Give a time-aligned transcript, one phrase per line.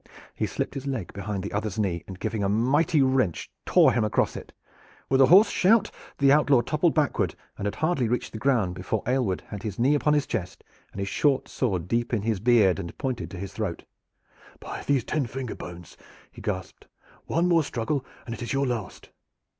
[0.33, 4.03] He slipped his leg behind the other's knee, and, giving a mighty wrench, tore him
[4.03, 4.51] across it.
[5.09, 9.03] With a hoarse shout the outlaw toppled backward and had hardly reached the ground before
[9.05, 12.79] Aylward had his knee upon his chest and his short sword deep in his beard
[12.79, 13.83] and pointed to his throat.
[14.59, 15.97] "By these ten finger bones!"
[16.31, 16.87] he gasped,
[17.27, 19.11] "one more struggle and it is your last!"